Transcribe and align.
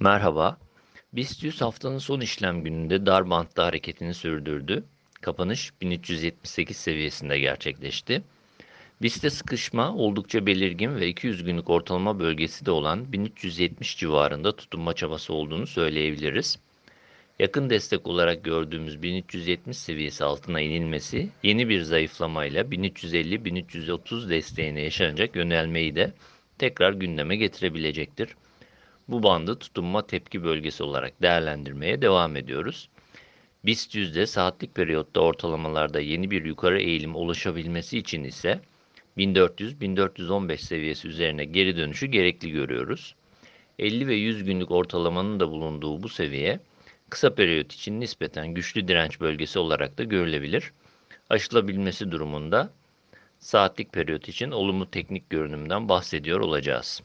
Merhaba. 0.00 0.58
BIST 1.12 1.42
100 1.42 1.60
haftanın 1.60 1.98
son 1.98 2.20
işlem 2.20 2.64
gününde 2.64 3.06
dar 3.06 3.30
bantta 3.30 3.64
hareketini 3.64 4.14
sürdürdü. 4.14 4.84
Kapanış 5.20 5.72
1378 5.80 6.76
seviyesinde 6.76 7.38
gerçekleşti. 7.38 8.22
BIST'te 9.02 9.30
sıkışma 9.30 9.94
oldukça 9.94 10.46
belirgin 10.46 10.96
ve 10.96 11.08
200 11.08 11.44
günlük 11.44 11.70
ortalama 11.70 12.18
bölgesi 12.18 12.66
de 12.66 12.70
olan 12.70 13.12
1370 13.12 13.96
civarında 13.96 14.56
tutunma 14.56 14.94
çabası 14.94 15.32
olduğunu 15.32 15.66
söyleyebiliriz. 15.66 16.58
Yakın 17.38 17.70
destek 17.70 18.06
olarak 18.06 18.44
gördüğümüz 18.44 19.02
1370 19.02 19.76
seviyesi 19.76 20.24
altına 20.24 20.60
inilmesi 20.60 21.28
yeni 21.42 21.68
bir 21.68 21.82
zayıflamayla 21.82 22.62
1350-1330 22.62 24.28
desteğine 24.28 24.80
yaşanacak 24.80 25.36
yönelmeyi 25.36 25.94
de 25.94 26.12
tekrar 26.58 26.92
gündeme 26.92 27.36
getirebilecektir. 27.36 28.28
Bu 29.08 29.22
bandı 29.22 29.58
tutunma 29.58 30.06
tepki 30.06 30.44
bölgesi 30.44 30.82
olarak 30.82 31.22
değerlendirmeye 31.22 32.02
devam 32.02 32.36
ediyoruz. 32.36 32.88
BIST 33.64 33.94
yüzde 33.94 34.26
saatlik 34.26 34.74
periyotta 34.74 35.20
ortalamalarda 35.20 36.00
yeni 36.00 36.30
bir 36.30 36.44
yukarı 36.44 36.80
eğilim 36.80 37.14
oluşabilmesi 37.14 37.98
için 37.98 38.24
ise 38.24 38.60
1400-1415 39.18 40.58
seviyesi 40.58 41.08
üzerine 41.08 41.44
geri 41.44 41.76
dönüşü 41.76 42.06
gerekli 42.06 42.50
görüyoruz. 42.50 43.14
50 43.78 44.06
ve 44.06 44.14
100 44.14 44.44
günlük 44.44 44.70
ortalamanın 44.70 45.40
da 45.40 45.50
bulunduğu 45.50 46.02
bu 46.02 46.08
seviye 46.08 46.60
kısa 47.10 47.34
periyot 47.34 47.72
için 47.72 48.00
nispeten 48.00 48.48
güçlü 48.48 48.88
direnç 48.88 49.20
bölgesi 49.20 49.58
olarak 49.58 49.98
da 49.98 50.04
görülebilir. 50.04 50.72
Aşılabilmesi 51.30 52.10
durumunda 52.10 52.70
saatlik 53.38 53.92
periyot 53.92 54.28
için 54.28 54.50
olumlu 54.50 54.90
teknik 54.90 55.30
görünümden 55.30 55.88
bahsediyor 55.88 56.40
olacağız. 56.40 57.02